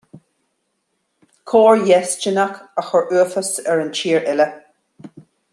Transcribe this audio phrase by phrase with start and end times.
[1.51, 4.53] Coir dhéistineach a chuir uafás ar an tír uile